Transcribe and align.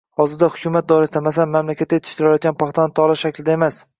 Hozirda 0.19 0.47
hukumat 0.53 0.87
doirasida, 0.91 1.21
masalan, 1.27 1.51
mamlakatda 1.57 1.99
yetishtirilayotgan 2.01 2.57
paxtani 2.65 2.97
tola 3.01 3.21
shaklida 3.25 3.57
emas 3.59 3.81